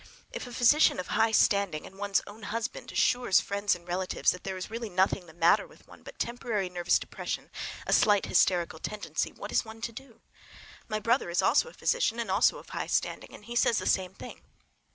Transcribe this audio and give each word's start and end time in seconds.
If 0.31 0.47
a 0.47 0.51
physician 0.51 0.99
of 0.99 1.09
high 1.09 1.31
standing, 1.31 1.85
and 1.85 1.95
one's 1.95 2.23
own 2.25 2.41
husband, 2.41 2.91
assures 2.91 3.39
friends 3.39 3.75
and 3.75 3.87
relatives 3.87 4.31
that 4.31 4.43
there 4.43 4.57
is 4.57 4.71
really 4.71 4.89
nothing 4.89 5.27
the 5.27 5.31
matter 5.31 5.67
with 5.67 5.87
one 5.87 6.01
but 6.01 6.17
temporary 6.17 6.71
nervous 6.71 6.97
depression—a 6.97 7.93
slight 7.93 8.25
hysterical 8.25 8.79
tendency—what 8.79 9.51
is 9.51 9.63
one 9.63 9.79
to 9.81 9.91
do? 9.91 10.21
My 10.87 10.99
brother 10.99 11.29
is 11.29 11.43
also 11.43 11.69
a 11.69 11.73
physician, 11.73 12.19
and 12.19 12.31
also 12.31 12.57
of 12.57 12.69
high 12.69 12.87
standing, 12.87 13.31
and 13.31 13.45
he 13.45 13.55
says 13.55 13.77
the 13.77 13.85
same 13.85 14.15
thing. 14.15 14.41